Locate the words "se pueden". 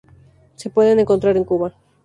0.55-0.99